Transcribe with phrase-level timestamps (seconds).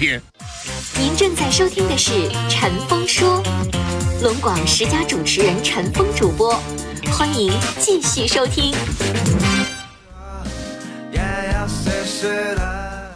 [0.00, 2.10] 您正在收听的是
[2.48, 3.42] 《陈峰说》，
[4.22, 6.58] 龙广十佳主持人陈峰主播，
[7.12, 8.72] 欢迎继续收听。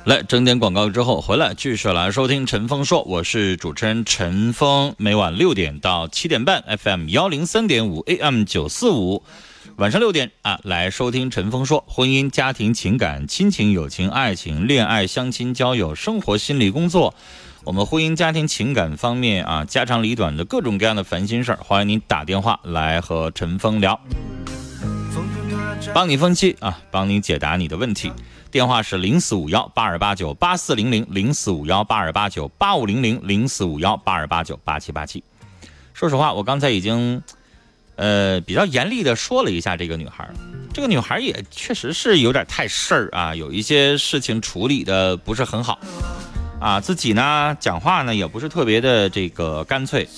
[0.04, 9.22] 来整点广告之后回来继续来收听陈峰说，我是主持人陈峰，每晚六点到七点半，FM 幺零三点五，AM 九四五，
[9.76, 17.12] 晚上六点啊来收听陈峰说，婚姻、家庭、情感、亲情、友情、爱情、恋爱、相亲、交友、生活、心理、工作，
[17.64, 23.98] 我们婚姻、家庭、情感方面啊家长里短的各种各样的烦心事儿，欢迎您打电话来和陈峰聊，
[25.92, 28.12] 帮你分析啊，帮你解答你的问题。
[28.52, 35.24] 电话是零四五幺八二八九八四零零零四五幺八二八九八五零零零四五幺八二八九八七八七。
[35.92, 37.20] 说实话，我刚才已经，
[37.96, 40.28] 呃，比较严厉的说了一下这个女孩。
[40.72, 45.78] 这个女孩也确实是有点太事儿啊，有一些事情处理的不是很好，
[46.60, 50.08] 啊，自己呢讲话呢也不是特别的这个干脆。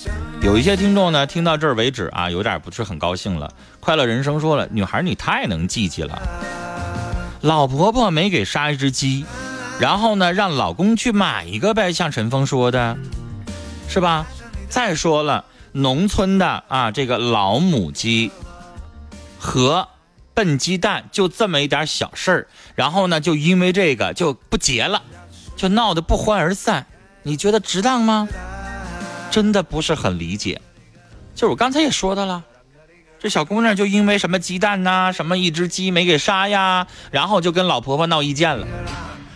[0.41, 3.53] 有一些听众呢听到这儿为止啊，有点不是很高兴了。
[3.79, 6.19] 快乐人生说了，女孩你太能记记了。
[7.41, 9.25] 老婆婆没给杀一只鸡，
[9.79, 12.97] 然后呢，让老公去买一个呗，像陈峰说的，
[13.87, 14.25] 是吧？
[14.67, 18.31] 再说了，农村的啊，这个老母鸡
[19.39, 19.87] 和
[20.33, 25.01] 笨鸡蛋就这么一点小事儿，然后呢，就因为这个就不结了，
[25.55, 26.85] 就闹得不欢而散，
[27.23, 28.27] 你觉得值当吗？
[29.29, 30.61] 真的不是很理解。
[31.35, 32.43] 就是我刚才也说的了。
[33.19, 38.67] 这小姑娘就因为什么鸡蛋呐，什么一只鸡没给杀呀，然后就跟老婆婆闹意见了。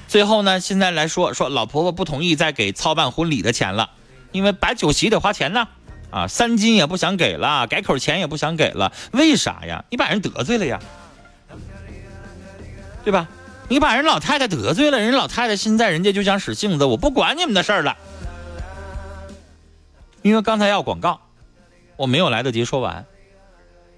[0.08, 3.90] 最后呢，现在来说说老婆婆不同意再给操办婚礼的钱了，
[4.32, 5.68] 因为摆酒席得花钱呢。
[6.12, 9.84] 啊，三金也不想给了，改口钱也不想给了，为啥呀？
[9.90, 10.80] 你把人得罪了呀，
[13.04, 13.28] 对吧？
[13.70, 17.98] 你把人老太太得罪了，人老太太现在人家就想使性子，我不管你们的事儿了。
[20.22, 21.22] 因为刚才要广告，
[21.96, 23.06] 我没有来得及说完。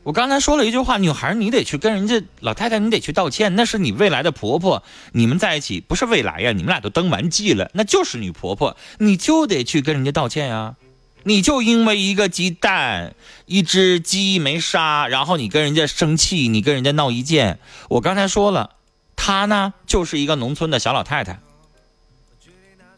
[0.03, 10.75] 我刚才说了一句话，女孩你得去跟人家老太太，你得去道歉，那是你未来的婆婆，你们在一起不是未来呀，你们俩都登完记了，那就是女婆婆，你就得去跟人家道歉呀。
[11.23, 17.59] 你就因为一个鸡蛋，一只鸡没杀，然后你跟人家生气，你跟人家闹意见。
[17.89, 18.71] 我刚才说了，
[19.15, 21.39] 她呢就是一个农村的小老太太，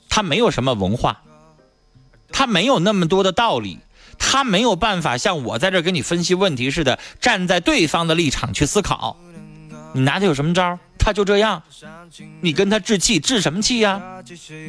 [0.09, 1.21] 她没有什么文化，
[2.31, 3.79] 她没有那么多的道理。
[4.17, 9.17] 他没有办法像我在这跟你分析问题似的，站在对方的立场去思考。
[9.93, 10.79] 你拿他有什么招？
[10.97, 11.61] 他就这样，
[12.39, 14.23] 你跟他置气，置什么气呀？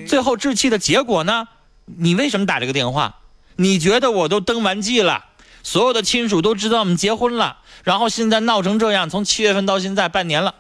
[0.08, 1.46] 最后置气的结果呢？
[1.84, 3.20] 你为什么打这个电话？
[3.56, 5.24] 你觉得我都登完记了，
[5.62, 10.54] 所有的亲属都知道我们结婚了，然后现在闹成这样，从七月份到现在半年了。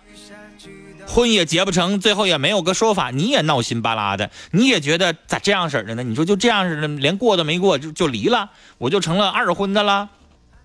[1.08, 6.02] 婚也结不成，最后也没有个说法，你也闹心巴拉的，你也觉得咋这样式的呢？
[6.02, 10.08] 你说就这样式的，连过都没过就就离了，我就成了二婚的了，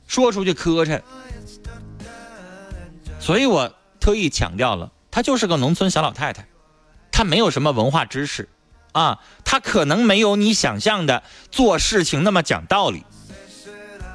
[0.08, 1.00] 说出去磕碜。
[3.20, 6.48] 所以我特意强调了，她就是个农村小老太太，
[7.12, 8.50] 她没有什么文化知识，
[8.92, 13.04] 啊，他可能没有你想象的做事情那么讲道理，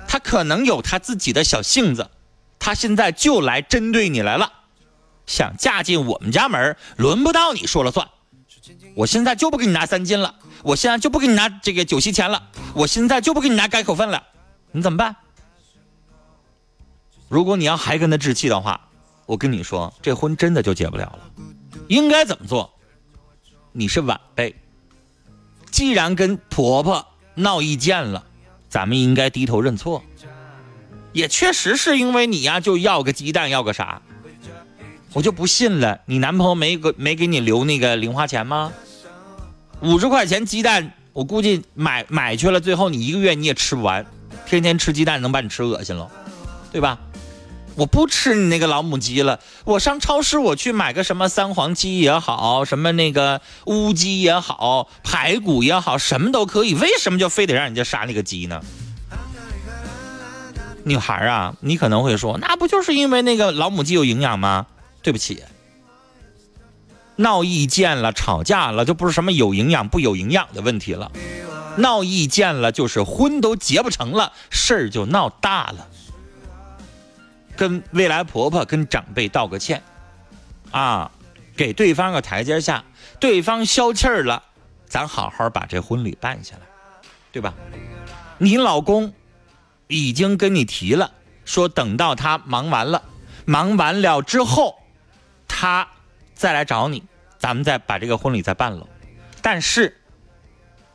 [0.06, 2.10] 他可能有他自己的小性子，
[2.58, 4.52] 他现在就来针对你来了。
[5.26, 8.08] 想嫁进我们家门轮不到你说了算。
[8.94, 14.22] 我现在就不给你拿三金了，我现在就不给你拿这个酒席钱了，我现在就不给你拿改口份了，
[14.72, 15.16] 你怎么办？
[17.28, 18.88] 如果你要还跟他置气的话，
[19.26, 21.18] 我跟你说，这婚真的就结不了了。
[21.88, 22.72] 应该怎么做？
[23.72, 24.54] 你是晚辈，
[25.70, 28.24] 既然跟婆婆闹意见了，
[28.68, 30.02] 咱们应该低头认错。
[31.12, 34.02] 也确实是因为你呀，就要个鸡蛋，要个啥？
[35.12, 38.72] 我就不信了，你男朋友没给没给你留那个零花钱吗？
[39.80, 44.04] 五十块钱鸡蛋，我估计买买去了，最后你一个月你也吃不完，
[44.44, 46.10] 天天吃鸡蛋能把你吃恶心了，
[46.70, 46.98] 对吧？
[47.76, 58.62] 我不吃你那个老母鸡了，我上超市我去买个什么三黄鸡也好，什么那个乌鸡也好，排骨也好，什么都可以，为什么就非得让人家杀那个鸡呢？
[60.84, 64.66] 女孩啊，你可能会说，那不就是因为那个老母鸡有营养吗？
[65.02, 65.42] 对不起，
[67.16, 71.12] 闹意见了、吵架了，就不是什么有营养不有营养的问题了。
[71.76, 75.88] 闹意见了，就是婚都结不成了，事儿就闹大了。
[77.56, 79.82] 跟未来婆婆、跟长辈道个歉，
[80.70, 81.10] 啊，
[81.56, 82.84] 给对方个台阶下，
[83.18, 84.42] 对方消气儿了，
[84.86, 86.62] 咱好好把这婚礼办下来，
[87.32, 87.54] 对吧？
[88.38, 89.14] 你老公
[89.88, 91.10] 已经跟你提了，
[91.44, 93.02] 说等到他忙完了，
[93.46, 94.76] 忙完了之后，
[95.48, 95.88] 他
[96.34, 97.02] 再来找你，
[97.38, 98.86] 咱们再把这个婚礼再办了。
[99.40, 99.96] 但是，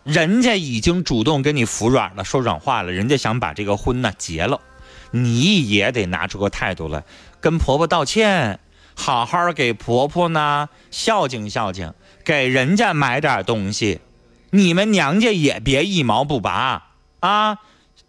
[0.03, 4.59] 人家已经主动跟你服软了，说软话了，人家想把这个婚呢结了，
[5.11, 7.03] 你也得拿出个态度来，
[7.39, 8.59] 跟婆婆道歉，
[8.95, 11.93] 好好给婆婆呢孝敬孝敬，
[12.25, 14.01] 给人家买点东西，
[14.49, 17.59] 你们娘家也别一毛不拔啊！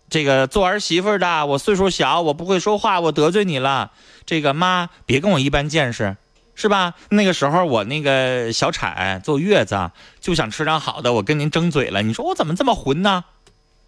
[0.08, 3.92] 这个做儿媳妇的，我岁数小，我不会说话，我得罪你了，
[4.24, 6.16] 这个妈别跟我一般见识。
[6.54, 6.92] 是吧？
[7.08, 9.90] 那个时候我那个小产坐月子，
[10.20, 12.02] 就想吃点好的，我跟您争嘴了。
[12.02, 13.24] 你说我怎么这么混呢？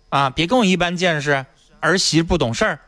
[0.08, 1.44] 啊，别跟我一般见识，
[1.80, 2.80] 儿媳不懂事儿，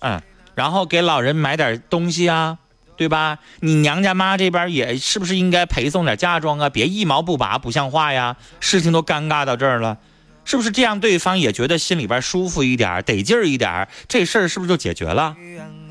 [0.00, 0.20] 嗯，
[0.54, 2.58] 然后给老人买点东西啊，
[2.96, 3.38] 对吧？
[3.60, 6.68] 你娘家妈这边也是不是应该陪送点嫁妆啊？
[6.68, 8.36] 别一毛不拔，不像话呀！
[8.60, 9.96] 事情都尴尬到这儿了，
[10.44, 10.98] 是不是这样？
[11.00, 15.36] 对方也觉得心里边舒服一点，得劲儿一点，这事儿是不是就解决了？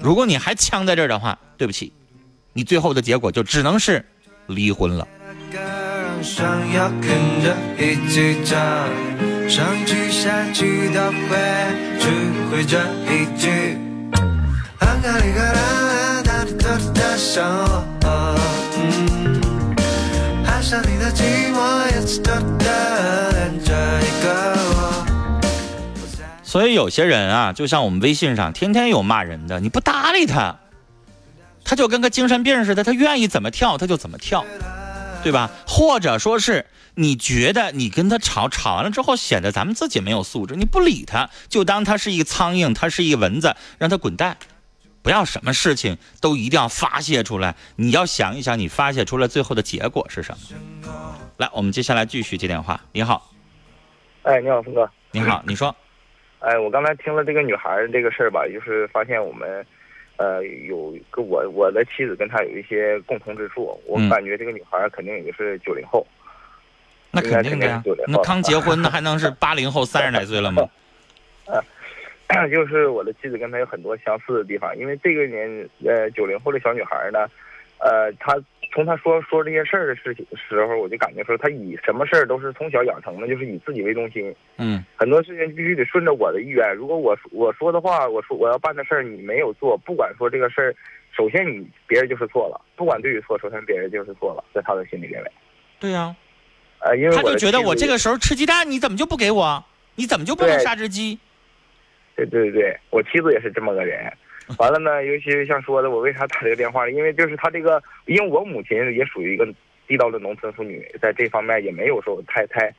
[0.01, 1.91] 如果你还呛在这儿的话，对不起。
[2.53, 4.03] 你最后的结果就只能是
[4.47, 5.07] 离婚了。
[26.44, 30.56] 所以有些人啊，就像我们微信上天天有骂人的，你不搭理他。
[31.63, 34.44] 他就跟个精神病似的，他愿意怎么跳他就怎么跳，
[35.24, 35.51] 对吧？
[35.68, 36.66] 或者说是
[36.96, 44.38] 你觉得你跟他吵吵完了之后，显得咱们自己没有素质，你不理他，就当他是一个苍蝇，他是一蚊子，让他滚蛋。
[45.01, 50.36] 不要什么事情都一定要发泄出来，你要想一想，你发泄出来最后的结果是什
[50.84, 51.16] 么？
[51.38, 52.80] 来，我们接下来继续接电话。
[52.92, 53.31] 你好，
[54.24, 54.90] 哎，你好，峰哥。
[55.12, 55.75] 你好， 你说。
[56.40, 59.66] 哎，我刚才听了这个女孩这个事儿吧，就是发现我们。
[60.22, 66.06] 呃，有跟我我的妻子跟她有一些共同之处，我感觉这个女孩肯定也是九零后，
[67.10, 70.68] 那肯定的呀，那刚结婚那还能是八零后三十来岁了吗？
[71.46, 71.63] 呃，
[72.51, 77.27] 就是我的妻子跟她有很多相似的地方，因为这个年呃九零后的小女孩呢，
[77.79, 78.35] 呃，她。
[78.71, 84.31] 从她说说这些事儿的事情时候，我就感觉说她以什么事儿都是从小养成的，就是以自己为中心。
[84.57, 86.71] 嗯，很多事情必须得顺着我的意愿。
[86.75, 90.75] 如果我我说的话，我说我要办的事儿你没有做，不管说这个事儿，
[91.17, 95.31] 首先你别人就是错了，不管对与错，首先别人就是错了，在他的心里认为。
[95.79, 96.15] 对呀，
[96.81, 99.65] 呃，因为他就觉得我这个时候吃鸡蛋，你怎么就不给我？
[99.95, 101.17] 你怎么就不能杀只鸡？
[102.25, 104.12] 对对对对，我妻子也是这么个人。
[104.57, 106.92] 完了呢，尤其像说的，我为啥打这个电话呢？
[106.92, 109.48] 因为就是她这个，因为我母亲也属于一个
[109.88, 112.74] 地道的农村妇女，在这方面也没有说太太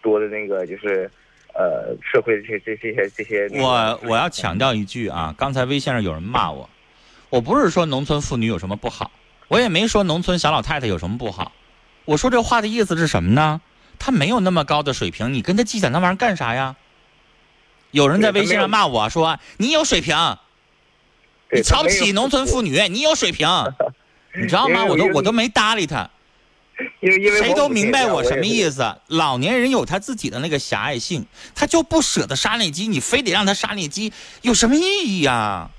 [0.00, 1.10] 多的那个，就是
[1.54, 3.48] 呃，社会这些这这些这些。
[3.60, 6.70] 我我要强调一句啊，刚才微信上有人骂我，
[7.30, 9.10] 我不是说农村妇女有什么不好，
[9.48, 11.50] 我也没说农村小老太太有什么不好，
[12.04, 13.60] 我说这话的意思是什么呢？
[13.98, 16.76] 她没有那么高的水平，你跟她计较那玩意儿干啥呀？
[17.90, 20.16] 有人在微信上骂我说你有水平。
[21.50, 23.48] 你瞧不起农村妇女，你有水平，
[24.38, 24.84] 你知道吗？
[24.84, 26.06] 我都我都没搭理他，
[27.00, 28.84] 因为因为谁都明白我什么意思。
[29.06, 35.70] 老年人有他自己的那个狭隘性，他就不舍得杀那鸡，你非得让他杀那鸡，有什么意义呀？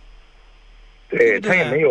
[1.07, 1.89] 对他也没有，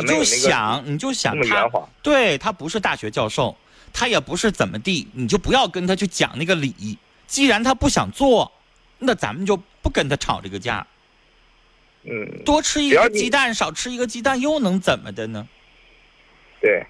[0.00, 1.70] 你就想你就想他，
[2.02, 3.56] 对他不是大学教授，
[3.92, 6.98] 他也不是怎么地，你就不要跟他去讲那个理。
[7.28, 8.50] 既然他不想做，
[9.02, 10.86] 那咱们就不跟他吵这个架。
[12.04, 15.46] 嗯，多吃一个鸡蛋，少吃一个鸡蛋，又能怎么的呢？
[16.60, 16.84] 对，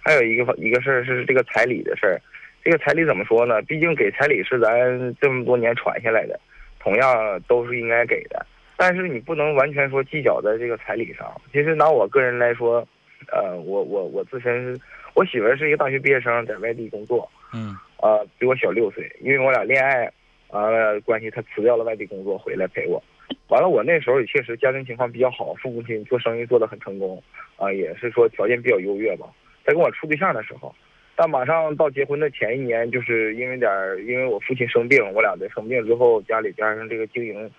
[0.00, 2.20] 还有一个一个事儿是这个彩礼的事儿。
[2.64, 3.62] 这个彩礼怎么说呢？
[3.62, 6.38] 毕竟给彩礼是咱这么多年传下来的，
[6.80, 8.44] 同样都是应该给的。
[8.76, 11.40] 但是你不能完全说计较在这个彩礼上。
[11.52, 12.86] 其实拿我个人来说，
[13.32, 14.78] 呃，我我我自身，
[15.14, 17.30] 我媳妇儿是一个大学毕业生，在外地工作。
[17.52, 17.76] 嗯。
[18.00, 20.08] 呃，比我小六岁，因为我俩恋爱
[20.50, 23.02] 完了关系，他辞掉了外地工作，回来陪我。
[23.48, 27.22] 完了，我那时候也确实家庭情况比较好，父母亲做生意做得很成功，
[27.56, 29.26] 啊，也是说条件比较优越吧。
[29.64, 30.74] 在跟我处对象的时候，
[31.14, 33.70] 但马上到结婚的前一年，就是因为点，
[34.06, 37.50] 因为我父亲生病，我俩在生病之后，家里加上这个经营，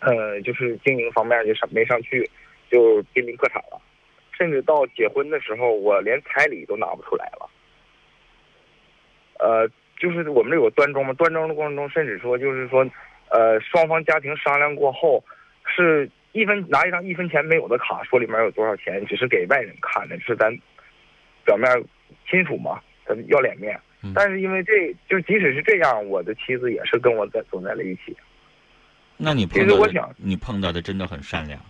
[0.00, 2.28] 呃，就是经营方面就上没上去，
[2.70, 3.80] 就濒临破产了。
[4.36, 7.50] 甚至到结婚的时候，我连彩礼都拿不出来了。
[9.38, 9.68] 呃，
[10.00, 12.84] 就是我们这有端庄嘛，端庄的过程中，甚至说就是说，
[13.28, 15.22] 呃，双方家庭商量过后，
[15.64, 20.50] 是一分拿一张一分钱没有的卡，说里面有多少钱，只是给外人看的，是咱
[21.44, 21.70] 表面
[22.28, 23.78] 亲属嘛，咱要脸面。
[24.02, 24.72] 嗯但是因为这
[25.06, 28.16] 就即使是这样，我的妻子也是跟我在走在了一起。
[29.18, 31.60] 那你其碰到的实我想你碰到的真的很善良。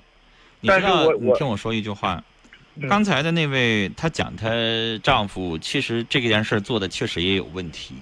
[0.61, 2.23] 你但知道，是我我你听我说一句话，
[2.77, 4.49] 嗯刚才的那位她讲她
[5.03, 7.97] 丈夫，其实这件事做的确实也有问题，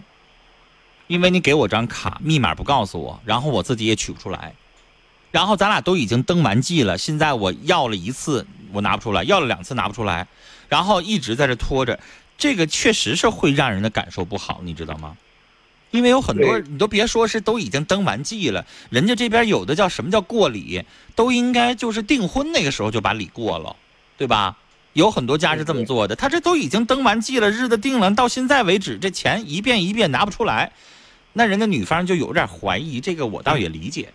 [1.08, 4.54] 因为你给我张卡，密码不告诉我，然后我自己也取不出来，
[5.32, 10.28] 然后咱俩都已经登完记了，现在我要了一次我拿不出来，要了两次拿不出来，
[10.68, 11.98] 然后一直在这拖着，
[12.36, 15.16] 这个确实是会让人的感受不好，你知道吗？
[15.90, 20.84] 因为有很多，你都别说是都已经登完记了，人家这边有的叫什么叫过礼，
[21.14, 23.74] 都应该就是订婚那个时候就把礼过了，
[24.18, 24.58] 对吧？
[24.92, 30.72] 有很多家是这么做的，他这都已经登完记了，日子定了，到现在为止，这钱一遍一遍拿不出来，
[31.38, 34.08] 那人家女方就有点怀疑，这个我倒也理解。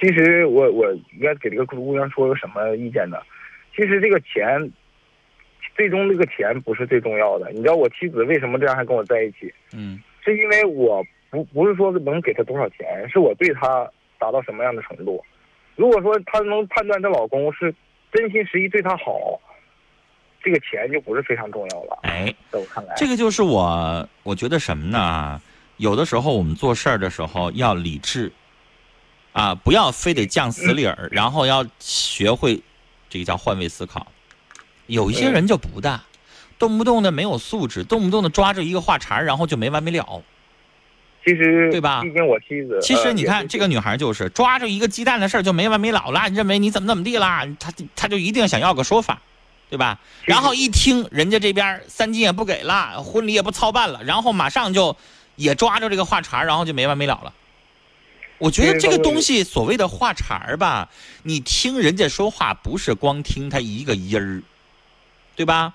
[0.00, 3.16] 其实我我应该给这个姑娘说个什么意见呢？
[3.74, 4.70] 其实这个钱，
[5.74, 7.50] 最终这个钱不是最重要的。
[7.50, 9.52] 你知道我妻子为什么这样还跟我在一起？
[9.72, 15.20] 嗯是因为我不不是说能给她多少钱，是我对她达到什么样的程度。
[15.74, 17.74] 如果说她能判断她老公是
[18.12, 19.40] 真心实意对她好，
[20.40, 21.98] 这个钱就不是非常重要了。
[22.04, 25.42] 哎，在我看来，这个就是我我觉得什么呢？
[25.82, 28.30] 有的时候我们做事儿的时候要理智，
[29.32, 32.62] 啊，不要非得犟死理儿，然后要学会
[33.10, 34.06] 这个叫换位思考。
[34.86, 36.04] 有一些人就不大，
[36.56, 40.22] 动不动的没有素质，动不动的抓住一个话茬，然后就没完没了。
[41.24, 49.20] 其实对吧毕竟我妻子，其实你看这个女孩就是抓着一个鸡蛋的事儿就没完没了了，认为你怎么怎么地啦，她她就一定想要个说法，
[49.68, 49.98] 对吧？
[50.26, 54.96] 然后一听人家这边三金也不给了，婚礼也不操办了，然后马上就
[55.42, 57.32] 也抓着这个话茬，然后就没完没了了。
[58.38, 60.88] 我觉得这个东西所谓的话茬儿吧，
[61.22, 64.42] 你听人家说话不是光听他一个音儿，
[65.36, 65.74] 对吧？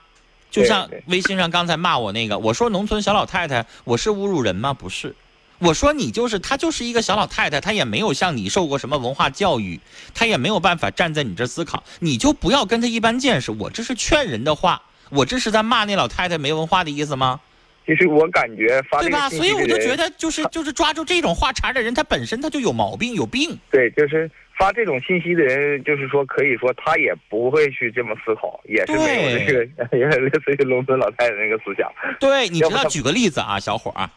[0.49, 4.73] 就像微信上刚才骂我那个，我说农村小老太太，我是侮辱人吗？
[4.73, 5.15] 不是，
[5.59, 9.79] 我说你就是她，就是一个小老太太，她也没有像你受过什么文化教育，
[10.13, 13.51] 她也没有办法站在你这思考，你就不要跟她一般见识。
[13.51, 17.39] 我这是劝人的话，我这是在骂那老太太没文化的意思吗？
[17.87, 19.29] 其实我感觉发对吧？
[19.29, 23.57] 所以我就觉得，就是就是抓住这种话茬的人，他本身他就有毛病，有病。
[23.71, 24.29] 对，就是
[24.59, 29.65] 发这种信息的人，就是说，可以说他也不会去这么思考，也是没有这个，
[29.97, 31.89] 也类似于农村老太太那个思想。
[32.19, 34.09] 对，你知道，举个例子啊，小伙儿，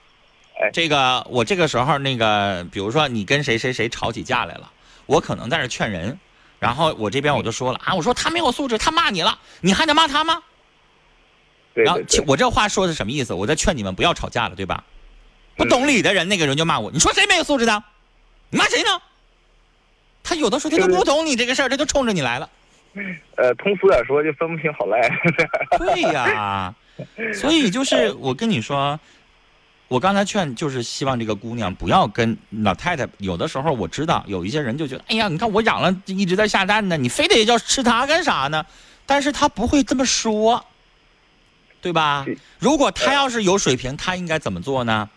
[0.60, 4.68] 哎这个我这个时候那个，比如说你跟谁谁谁吵起架来了，
[5.06, 6.18] 我可能在这劝人，
[6.58, 10.42] 然后我这边我就说了啊，我说他没有素质，他骂你了，你还得骂他吗？
[11.74, 13.32] 然后我这话说的是什么意思？
[13.32, 14.82] 我在劝你们不要吵架了，对吧？
[15.56, 17.82] 不懂理的人，那个人就骂我，你说谁没有素质的？
[18.50, 18.88] 你骂谁呢？
[20.22, 22.48] 他有的时候他就就是不懂你这个事儿，他就冲着你来了。
[23.36, 25.00] 呃，通俗点说，就分不清好赖。
[25.78, 26.74] 对呀，
[27.32, 28.98] 所以就是我跟你说，
[29.88, 33.06] 我刚才劝就是希望这个姑娘不要跟老太太。
[33.18, 38.64] 有的时候我知道有一些人就觉得，哎呀，你看我养了一直在下蛋呢，你非得要吃它干啥呢？
[39.06, 40.64] 但是他不会这么说，
[41.80, 42.26] 对吧？
[42.58, 45.08] 如果他要是有水平，他应该怎么做呢？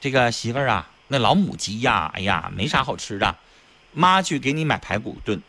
[0.00, 3.36] 这个媳妇儿啊，那老母鸡呀，哎呀，没啥好吃的，
[3.92, 5.42] 妈去给你买排骨炖，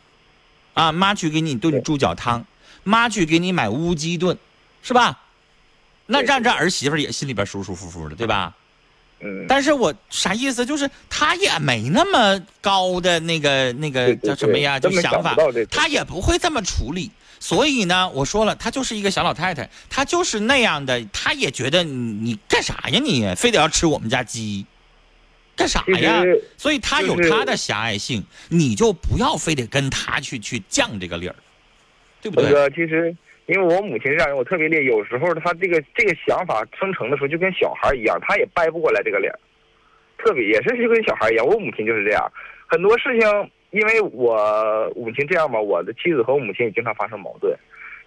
[0.73, 2.45] 啊，妈去给你炖猪脚汤，
[2.83, 4.37] 妈去给你买乌鸡炖，
[4.81, 5.19] 是吧？
[6.07, 8.53] 那让这儿媳妇儿也心里边舒舒服服的，对吧？
[9.19, 10.65] 嗯，但是我啥意思？
[10.65, 14.79] 就是他也没那么高的那个那个叫什么呀？
[14.79, 15.35] 就想法
[15.71, 17.11] 他也不会这么处理。
[17.39, 23.33] 所以呢，我说了，她就是一个小老太太，她就是那样的，她也觉得你你干啥呀你？
[23.35, 24.65] 非得要吃我们家鸡，
[25.55, 26.21] 干啥呀？
[26.21, 31.35] 实所以她有她的狭隘性，你就不要非得跟她去去犟这个理儿，
[32.21, 32.53] 对不那对？
[32.53, 33.15] 个其实，
[33.45, 39.39] 因为我母亲是这样人，我特别烈，有时候她这个这个想法生成的时候，就跟小孩一样，她也掰不过来这个脸儿，
[40.17, 41.45] 特别也是就跟小孩一样。
[41.45, 42.31] 我母亲就是这样，
[42.67, 47.53] 很多事情，因为我母亲这样吧，我的妻子和我母亲也经常发生矛盾。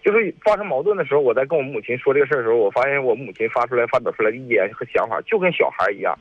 [0.05, 6.17] 就是发生矛盾的时候，我在跟我母亲说这个事儿的时候，我发现我母亲发出来、发表出来的意见和想法，就跟小孩一样，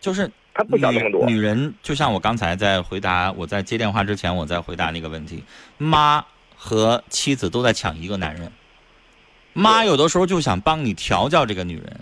[0.00, 1.24] 就是她不想那么多。
[1.26, 5.44] 女女人就像我刚才在回答，我在接电话之前，我在回答那个问题，
[5.76, 6.24] 妈
[6.56, 8.50] 和妻子都在抢一个男人，
[9.52, 12.00] 妈有的时候就想帮你调教这个女人，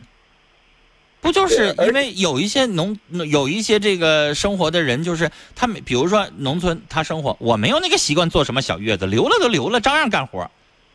[1.23, 2.99] 不就是因为有一些农
[3.31, 10.51] 有一些这个生活的人，就是他们，比如说农村他生活，我没有那个习惯做什么小月子，留了都留了，照样干活。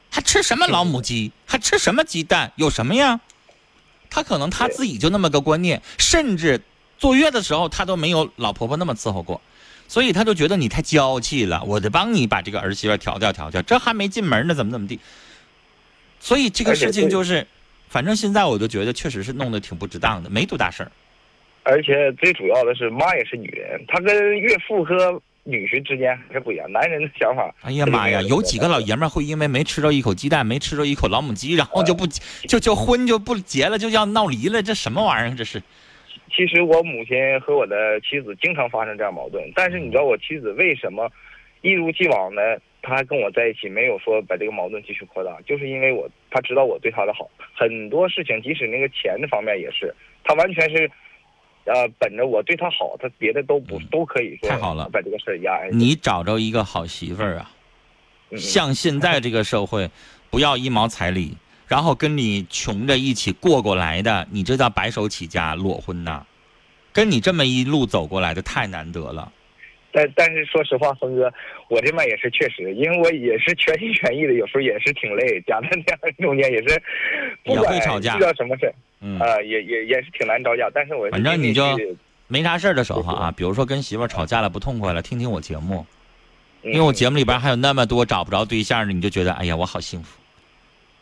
[0.10, 1.32] 还吃什么老母鸡？
[1.46, 2.52] 还吃什么鸡蛋？
[2.58, 3.22] 有什么呀？
[4.10, 6.62] 他可能他自己就那么个观念，甚至
[6.98, 9.40] 坐月的时候他都没有老婆婆那么伺候过，
[9.88, 15.00] 所以他就觉得你太娇气了，我得帮你把这个儿媳妇调教调教，这还没进门呢，怎么怎么地。
[16.20, 17.48] 所以这个事情就是，
[17.88, 20.92] 反正现在我就觉得确实是弄得挺不值当的，没多大事儿。
[21.64, 26.72] 而且最主要的是，妈也是女人，她跟岳父和女婿之间还是不一样。
[26.72, 32.08] 男人的想法，哎呀妈呀，有几个老爷们会因为没吃着一口鸡蛋，没吃着一口老母鸡，然后就不
[32.48, 34.62] 就就婚就不结了，就要闹离了？
[34.62, 35.36] 这什么玩意儿？
[35.36, 35.62] 这是？
[36.30, 41.10] 其实我母亲和我的妻子经常发生这样矛盾，但是你知道我妻子为什么
[41.68, 49.94] 一如既往的，他还跟我在一起，没有说把这个矛盾继续扩大，就是因为我他知道我对他的好，很多事情，即使那个钱的方面也是，
[50.24, 50.90] 他完全是。
[51.70, 54.48] 呃，本着我对他好，他别的都不都可以说。
[54.48, 55.68] 太好了，把这个事儿压。
[55.70, 57.52] 你找着一个好媳妇儿啊，
[58.40, 59.92] 像现在这个社会，
[60.30, 61.36] 不要一毛彩礼，
[61.68, 66.26] 然后跟你穷着一起过过来的，你这叫白手起家裸婚呐。
[66.94, 69.34] 跟你这么一路走过来的太难得了。
[69.98, 71.34] 但但是说实话，峰哥，
[71.70, 76.80] 我这边也是确实，因为我也是全心全意的，有时候也是挺累，夹在中间也是，
[77.46, 81.66] 也会吵架，遇到什么事嗯啊，也也也是挺难招架，但是我反正你就
[82.28, 85.84] 没啥事儿的时候啊，比如说跟媳妇吵架了不痛快了，听听我节目，
[86.62, 90.20] 因为我节目里边还有那么多找不着对象的，你就觉得哎呀我好幸福，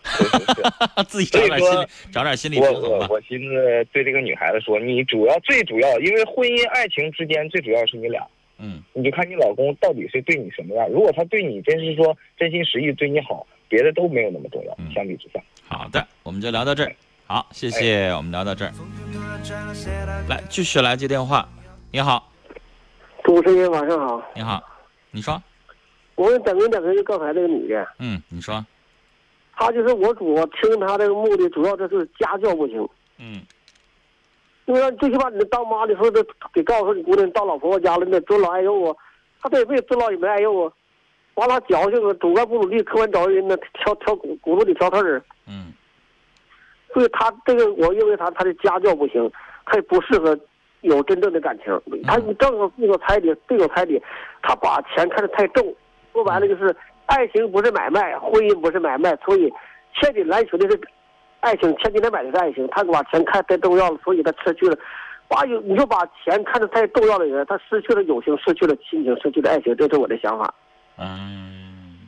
[1.09, 3.07] 自己找点心理找点心理平衡吧。
[3.09, 8.25] 我寻思对这个女孩子说，你主要最主要，因为婚姻爱情之间最主要是你俩，
[8.57, 15.41] 嗯，你就看你老公到底是对你什么样，如果他对你真是说真心实意对你好，别的都没有那么重要，相比之下。
[15.67, 16.95] 好的，我们就聊到这儿。
[17.27, 18.71] 好，谢谢，我们聊到这儿。
[20.29, 21.47] 来，继续来接电话。
[21.91, 22.31] 你好，
[23.23, 24.23] 主持人晚上好。
[24.35, 24.63] 你好，
[25.11, 25.41] 你说。
[26.15, 27.87] 我等一等，就刚才那个女的。
[27.99, 28.65] 嗯，你说。
[29.53, 32.87] 她就是我主听她这个目的，主要就是家教不行。
[33.17, 33.41] 嗯。
[34.65, 38.95] 因为最起码你当妈的时候，得得告诉你姑娘，到老婆婆家了，你得尊老爱幼啊。
[39.41, 40.71] 他这也没尊老也没爱幼啊，
[41.35, 45.21] 完了矫情啊，主观不努力，客观找人呢，挑挑骨骨头里挑刺儿。
[45.47, 45.71] 嗯。
[46.93, 49.31] 所以他这个，我认为他他的家教不行，
[49.65, 50.35] 他也不适合
[50.81, 51.65] 有真正的感情。
[52.05, 54.01] 他正好这个彩礼，这个彩礼，
[54.41, 55.75] 他把钱看得太重。
[56.13, 56.75] 说白了就是，
[57.07, 59.53] 爱情不是买卖，婚姻不是买卖，所以
[59.93, 60.79] 千金难求的是
[61.45, 62.67] 爱情，千金难买的是爱情。
[62.71, 64.75] 他把钱看太重要了，所以他失去了。
[65.27, 70.51] 把你就把钱看得太重要的人，他失去了友情，失去了亲情，失去了爱情，这是我的想法。
[70.97, 71.99] 嗯，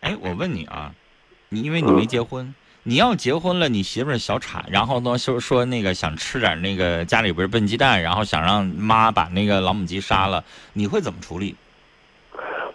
[0.00, 0.92] 哎，我问你啊，
[1.48, 2.54] 你因为你没结婚。
[2.84, 11.54] 你要结婚了，你媳妇儿小产，然后呢，就说那个想吃点那个家里不是笨鸡蛋，然后想让妈把那个老母鸡杀了，你会怎么处理？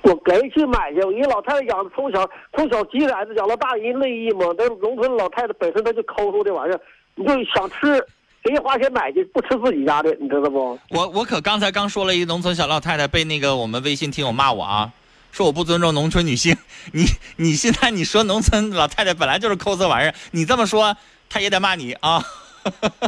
[0.07, 0.99] 我赶紧去买去。
[1.17, 4.47] 一老太太养从小从小鸡崽子养到大，人乐意吗？
[4.57, 6.79] 那农村老太太本身她就抠搜这玩意儿，
[7.15, 8.03] 你就想吃，
[8.43, 10.79] 谁花钱买去，不吃自己家的，你知道不？
[10.91, 14.91] 我我可刚才刚说了一农村小老太太被那个我们微信听友骂我啊。
[15.29, 16.55] 说我不尊重农村女性，
[16.93, 17.03] 你
[17.35, 20.95] 你现在你说农村老太太本来就是抠这玩意儿，你这么说，
[21.29, 22.23] 她也得骂你啊。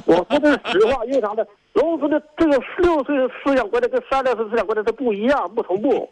[0.05, 1.43] 我说的是实话，因为啥呢？
[1.79, 6.09] 农村的这个六岁的思想观念跟三六岁思想观念它不一样，不同步。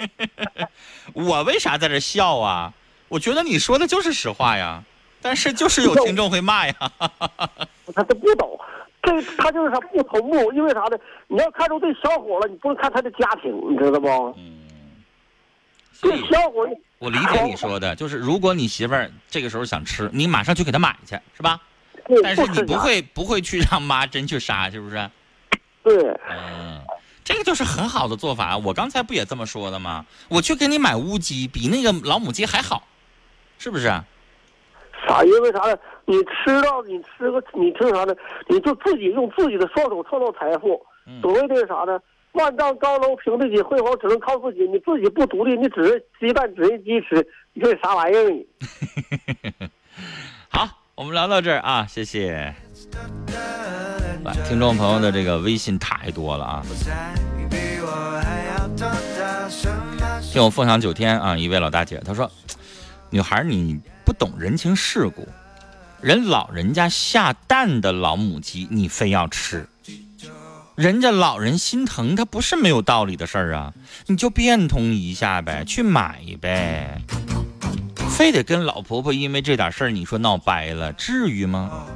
[1.13, 2.73] 我为啥在这笑啊？
[3.10, 4.84] 我觉得你说的就是实话呀，
[5.21, 6.73] 但是就是有听众会骂呀。
[7.93, 8.60] 他都不懂，
[9.01, 10.97] 这他就是他不同步，因为啥呢？
[11.27, 14.08] 你要看出这小伙了，你不能看他的家庭，你知道不？
[14.38, 14.63] 嗯。
[15.99, 16.67] 这小伙，
[16.99, 21.60] 我理解你说的，就是如果你媳妇儿这个时候想吃，你马上去给她买去，是吧？
[22.21, 25.10] 但是你不会不会去让妈真去杀，是不是？
[25.88, 26.19] 对。
[26.30, 26.82] 嗯，
[27.23, 28.58] 这个就是很好的做法。
[28.58, 30.06] 我刚才不也这么说的吗？
[30.30, 32.88] 我去给你买乌鸡，比那个老母鸡还好，
[33.58, 33.86] 是不是？
[35.08, 35.23] 啥？
[35.23, 35.78] 因为啥呢？
[36.06, 38.15] 你吃到你吃个你吃啥呢？
[38.47, 40.82] 你就自己用自己的双手创造财富。
[41.21, 42.00] 所谓的啥呢？
[42.34, 44.62] 万丈高楼平地起，辉煌只能靠自己。
[44.67, 48.30] 你自己不独立，你只是鸡蛋，只是鸡吃，你这啥玩意儿？
[48.30, 48.45] 你。
[50.50, 52.54] 好，我们聊到这儿啊，谢谢。
[54.23, 56.63] 来听众朋友的这个微信太多了啊。
[60.31, 62.29] 听我凤翔九天啊，一位老大姐她说
[63.10, 65.27] ：“女孩你不懂人情世故，
[66.01, 69.67] 人老人家下蛋的老母鸡，你非要吃。”
[70.75, 73.73] 人家老人心疼，他不是没有道理的事儿啊！
[74.05, 77.01] 你就变通一下呗，去买呗，
[78.12, 81.88] 非得跟老婆婆因为这点事儿，你说闹掰了，至于吗？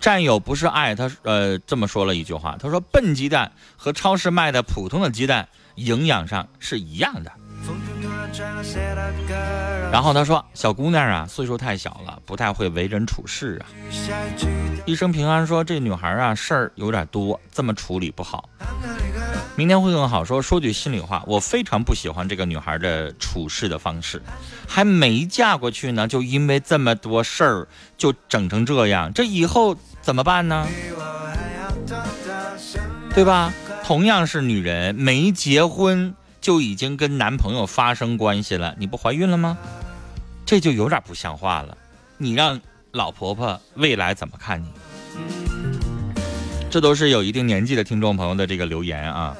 [0.00, 7.30] 战友不是爱他，呃，这么说了一句话，他说笨鸡蛋和超市卖的普通的鸡蛋营养上是一样的。
[9.90, 13.66] 然后他说：“小姑娘啊，岁数太小了，不太会为人处事啊。”
[14.86, 18.48] 一生平安说：“这女孩啊，事儿有点多，这么处理不好。
[19.54, 24.22] 明天会更好。”说说句心里话，我非常不喜欢这个女孩的处事的方式，
[24.66, 30.66] 还没嫁过去呢，就因为这么多事儿就整成这样，这以后怎么办呢？
[33.14, 33.52] 对吧？
[33.84, 39.56] 同样是女人，没结婚就已经跟男朋友发生关系了，你不怀孕了吗？
[40.44, 41.78] 这就有点不像话了。
[42.18, 44.66] 你让老婆婆未来怎么看你？
[46.68, 49.36] 这都是有一定年纪的听众朋友的这个留言啊。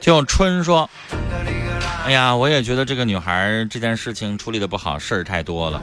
[0.00, 0.88] 听春说
[2.06, 5.82] ：“哎呀，我也觉得这个女孩这件事情处理的不好，事儿太多了。”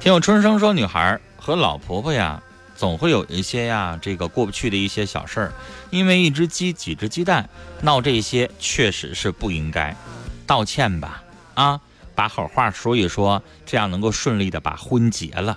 [0.00, 2.40] 听有春生说：“女孩和老婆婆呀，
[2.76, 5.52] 总会有一些呀，这个过不去的一些小事儿，
[5.90, 7.48] 因为一只鸡几只鸡蛋，
[7.80, 9.96] 闹这些确实是不应该，
[10.46, 11.22] 道歉吧，
[11.54, 11.80] 啊。”
[12.18, 15.56] 把好话说一说，这样能够顺利的把婚结了。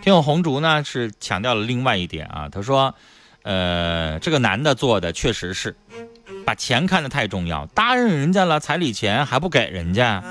[0.00, 2.94] 听友红烛呢是强调了另外一点啊，他说，
[3.42, 5.74] 呃，这个男的做的确实是
[6.46, 10.22] 把钱看得太重要，答应人家了彩礼钱还不给人家。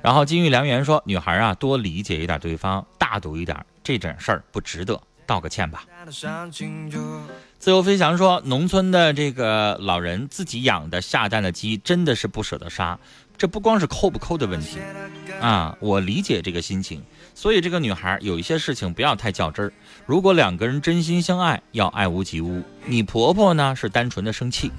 [0.00, 5.84] 然后金玉良缘说：“女孩啊，多理解一点对方，大度一点，这点事儿不值得，道个歉吧。”
[7.58, 12.98] 自由飞翔说：“农村的这个老人自己养的下蛋的鸡，真的是不舍得杀。
[13.36, 14.78] 这不光是抠不抠的问题
[15.40, 17.02] 啊，我理解这个心情。
[17.34, 19.72] 所以这个女孩有一些事情不要太较真儿。
[20.06, 22.62] 如果两个人真心相爱，要爱屋及乌。
[22.86, 24.72] 你婆婆呢是单纯的生气。”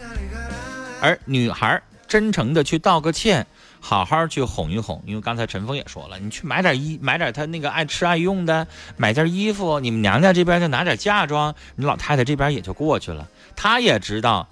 [1.03, 3.45] 而女孩真诚的去道个歉，
[3.81, 13.27] 好好去哄一哄，因为刚才陈峰也说了，你去买点衣，买点他那个爱吃爱用的，买件衣服，你们娘家这边就拿点嫁妆，你老太太这边也就过去了。
[13.53, 14.47] 她也知道，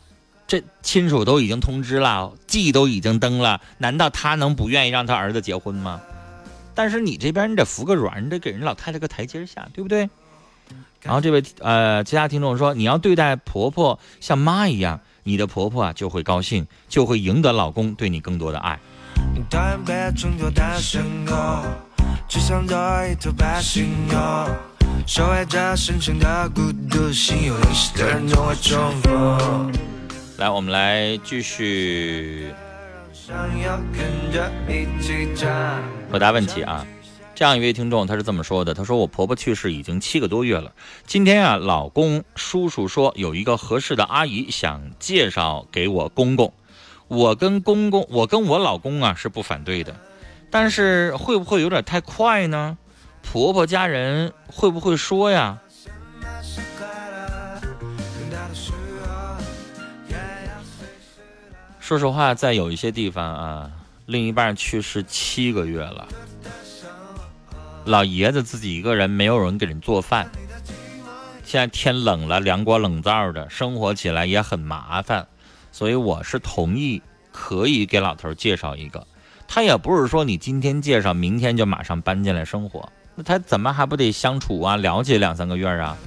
[0.46, 6.02] 这亲属都已经通知了，祭都已经登了，难道她能不愿意让她儿子结婚吗？
[6.76, 10.10] 但是你这边你得服个软，你得给人老太太个台阶下，对不对？
[11.02, 15.00] 然后这位呃其他听众说，你要对待婆婆像妈一样。
[15.24, 18.80] 你的婆婆啊就会高兴，就会赢得老公对你更多的爱。
[30.38, 32.52] 来，我们来继续
[36.12, 36.86] 回答问题啊。
[37.42, 40.72] 这样一位听众，他是这么说的：“他说我婆婆去世已经七个多月了，
[41.08, 46.54] 今天啊，老公叔叔说有一个合适的阿姨想介绍给我公公，
[47.08, 49.96] 我跟公公，我跟我老公啊是不反对的，
[50.52, 52.78] 但是会不会有点太快呢？
[53.24, 55.58] 婆婆家人会不会说呀？
[61.80, 63.72] 说实话，在有一些地方啊，
[64.06, 66.08] 另一半去世七个月了。”
[67.86, 70.30] 老爷子自己一个人，没有人给人做饭。
[71.44, 75.28] 现在天冷了，凉瓜冷灶的，生活起来也很麻烦。
[75.72, 79.06] 所以我是同意，可以给老头介绍一个。
[79.48, 82.90] 他也不是说你今天介绍，明天就马上搬进来生活。
[83.16, 85.98] 那他怎么还不得相处啊，了解两三个月啊，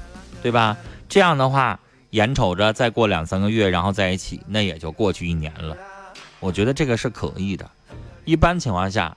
[0.43, 0.77] 对吧？
[1.09, 1.79] 这样的话，
[2.11, 5.77] 眼瞅着再过两三个月，然后在一起，那也就过去一年了。
[6.41, 7.69] 我觉得这个是可以的。
[8.25, 9.15] 一般情况下，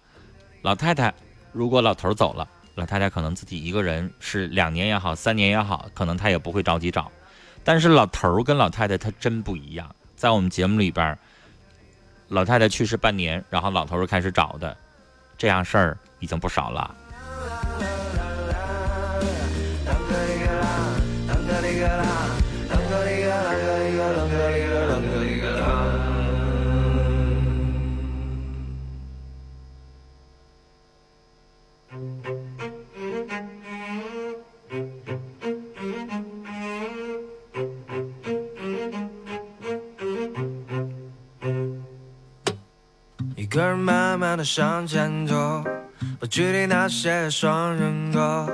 [0.63, 1.13] 老太太。
[1.51, 7.11] 如果老头走了，老太太可能自己一个人是两年也好，三年也好，可能她也不会着急找。
[7.63, 11.17] 但是老头跟老太太她真不一样，在我们节目里边，
[12.27, 14.75] 老太太去世半年，然后老头开始找的，
[15.37, 16.95] 这样事儿已经不少了。
[44.47, 45.61] 向前走，
[46.21, 48.47] 不距离那些双人歌，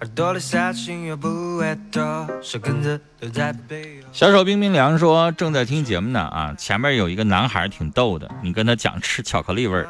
[0.00, 4.08] 耳朵里塞进又不会多，舌根子留在背后。
[4.12, 9.88] 小手冰冰凉说正在听节目呢啊，前面有一个男孩挺逗的，你跟他讲吃巧克力味儿。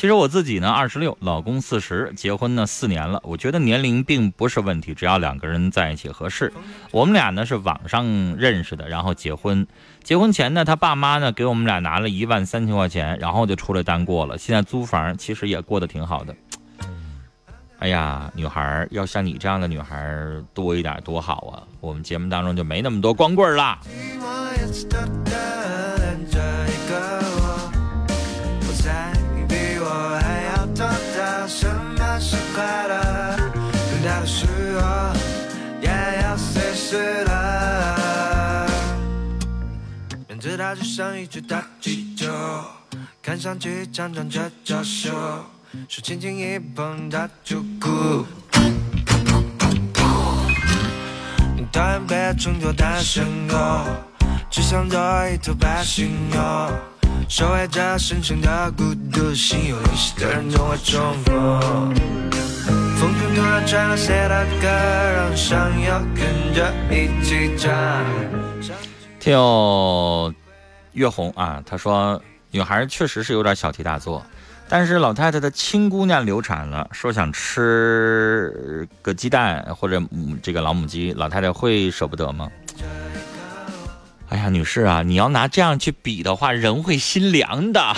[0.00, 6.50] 其实我自己呢二十六，老公四十，结婚呢四年了，我觉得年龄并不是问题，只要两个人在一起合适。
[6.90, 8.06] 我们俩呢是网上
[8.38, 9.66] 认识的，然后结婚。
[10.02, 14.38] 结婚前呢，他爸妈呢给我们俩拿了一万三千块钱，然后就出来单过了。
[14.38, 16.34] 现在租房其实也过得挺好的。
[17.78, 20.18] 哎呀，女孩要像你这样的女孩
[20.54, 21.60] 多一点多好啊！
[21.78, 23.78] 我们节目当中就没那么多光棍儿啦。
[40.92, 42.26] 像一只大气球，
[43.22, 45.08] 看上去强壮着娇羞，
[45.88, 48.26] 手轻轻一碰它就哭。
[51.70, 53.56] 讨厌被称作单身狗，
[54.50, 56.40] 只想做一头白犀牛，
[57.28, 61.94] 守卫着神圣的孤独，心有灵犀的人总会重逢。
[62.96, 68.04] 风中突然传来谁的歌，让想要跟着一起唱。
[69.20, 69.36] 听
[70.92, 74.24] 月红啊，她说女孩确实是有点小题大做，
[74.68, 82.50] 但是老太太的亲姑娘流产了，说想吃个鸡蛋或者母这个老母鸡，老太太会舍不得吗？
[84.28, 87.96] 哎呀，女士啊，你要拿这样去比的话，人会心凉的，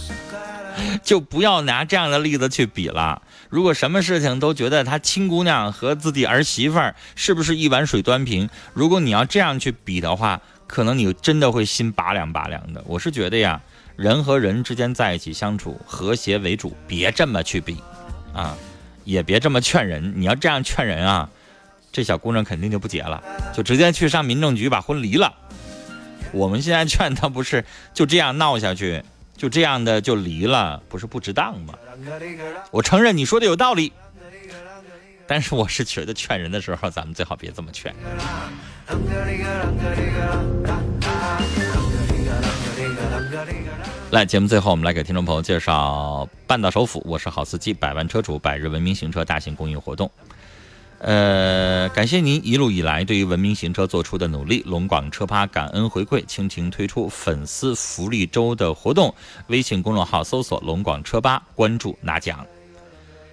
[1.04, 3.20] 就不要拿这样的例子去比了。
[3.50, 12.80] 如果什么事情都觉得他亲姑娘和自己儿媳妇儿是不是一碗水端平，如果你要这样去比的话，可能你真的会心拔凉拔凉的。
[12.86, 13.60] 我是觉得呀，
[13.96, 17.82] 人和人之间在一起相处，和谐为主，别这么去比，
[18.32, 18.56] 啊，
[19.04, 20.14] 也别这么劝人。
[20.16, 21.28] 你要这样劝人啊，
[21.90, 23.20] 这小姑娘肯定就不结了，
[23.52, 25.34] 就直接去上民政局把婚离了。
[26.32, 29.02] 我们现在劝她不是就这样闹下去，
[29.36, 31.74] 就这样的就离了，不是不值当吗？
[32.70, 33.92] 我承认你说的有道理，
[35.30, 37.94] 但是我是觉得劝人的时候，咱们最好别这么劝。
[44.10, 50.10] 来，节目最后我们来给听众朋友介绍半岛首府，我是好司机，百万车主百日文明行车大型公益活动。
[50.98, 54.64] 呃，感谢您一路以来对于文明行车做出的努力。
[54.66, 59.14] 龙广车趴感恩回馈，倾情推出粉丝福利周的活动，
[59.46, 62.44] 微信公众号搜索“龙广车吧”，关注拿奖。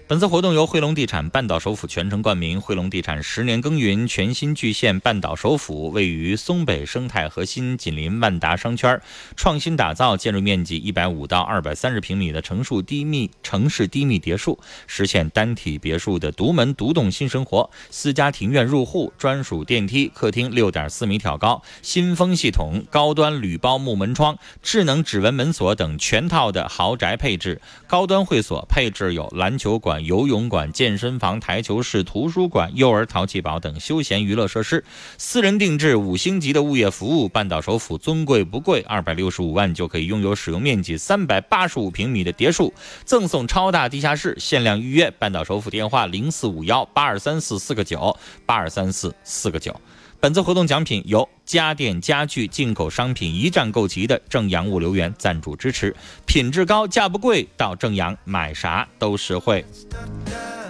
[0.10, 9.02] 本次活动由汇龙地产半岛首府全程冠名，汇龙地产十年耕耘，全新巨献半岛首府，位于松北生态核心，紧邻万达商圈，
[9.36, 17.70] 创新打造建筑面积一百五到二百三十平米的城市低密城市低密别墅，实现单体别墅的独门独栋新生活。
[17.90, 27.62] 私家庭院入户，专属电梯，客厅六点四米挑高，新风系统，高端铝包木门窗，智能指纹门锁等全套的豪宅配置。
[27.88, 29.97] 高端会所配置有篮球馆。
[30.04, 34.84] 游泳馆、健身房、台球室、图书馆、幼儿淘气堡等休闲娱乐设施，
[35.18, 37.28] 私人定制五星级的物业服务。
[37.28, 42.74] 半岛首府尊贵不贵，二百六十五万就可以拥有使用面积三百八十五平米的别墅，
[43.06, 45.12] 赠送超大地下室，限量预约。
[45.20, 49.76] 半岛首府电话零四五幺八二三四四个九八二三四四个九。
[50.20, 59.64] 本次活动奖品由家电家具进口商品一站购齐的正阳物流园赞助支持，品质高价不贵，到正阳买啥都实惠。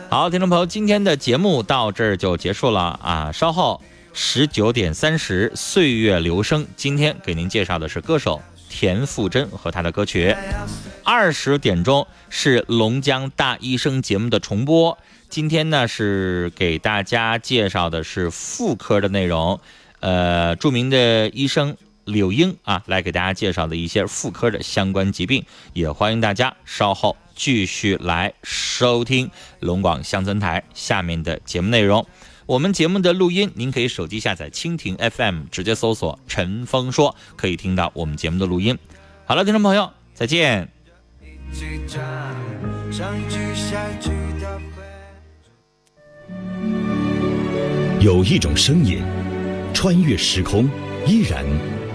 [0.10, 3.32] 好，听众朋友，今天的节目到这儿就结束了啊！
[3.32, 3.82] 稍后
[4.12, 10.36] 十九点三十，岁月留声，今天给您介绍的是歌手田馥甄和他的歌曲。
[11.06, 14.98] 二十点钟是龙江大医生节目的重播。
[15.38, 19.62] 今天呢是给大家介绍的是妇科的内容，
[20.00, 32.08] 呃，著名的医生柳英啊，来给大家介绍的一些妇科的相关疾病，也欢迎大家稍后继续来收听龙广乡村台下面的节目内容。
[32.48, 38.76] 我们节目的录音，您可以手机下载蜻蜓 FM，直接搜索“陈峰说”，可以听到我们节目的录音。
[39.26, 40.68] 好了，听众朋友，再见。
[41.52, 41.78] 一句
[48.08, 49.00] 有一种声音，
[49.74, 50.64] 穿越时空，
[51.06, 51.44] 依然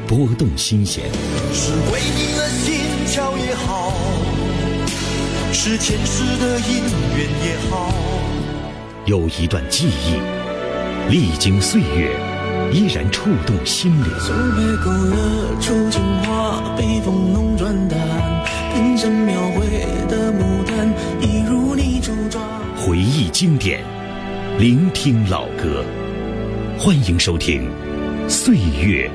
[0.07, 1.05] 拨动心弦；
[1.55, 2.75] 是为你的心
[3.07, 3.95] 跳也好，
[5.55, 6.83] 是前世的姻
[7.17, 7.95] 缘也好。
[9.07, 10.21] 有一段记忆，
[11.11, 12.11] 历经岁月，
[12.71, 14.11] 依然触动心灵。
[14.21, 17.99] 松北勾勒出情花，北风弄转淡，
[18.75, 19.67] 冰山描绘
[20.11, 22.43] 的牡丹，一如你主抓。
[22.77, 23.83] 回忆经典，
[24.59, 25.83] 聆听老歌，
[26.85, 27.71] 欢迎收听
[28.29, 29.09] 《岁月